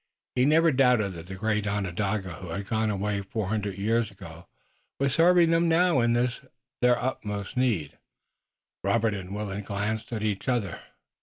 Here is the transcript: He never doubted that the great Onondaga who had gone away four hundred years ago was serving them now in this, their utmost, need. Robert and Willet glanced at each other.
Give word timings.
He 0.33 0.45
never 0.45 0.71
doubted 0.71 1.13
that 1.13 1.27
the 1.27 1.35
great 1.35 1.67
Onondaga 1.67 2.29
who 2.33 2.47
had 2.49 2.65
gone 2.65 2.89
away 2.89 3.21
four 3.21 3.49
hundred 3.49 3.77
years 3.77 4.09
ago 4.09 4.47
was 4.99 5.13
serving 5.13 5.51
them 5.51 5.67
now 5.69 5.99
in 5.99 6.13
this, 6.13 6.39
their 6.81 6.97
utmost, 6.97 7.55
need. 7.55 7.99
Robert 8.83 9.13
and 9.13 9.35
Willet 9.35 9.65
glanced 9.65 10.11
at 10.11 10.23
each 10.23 10.49
other. 10.49 10.79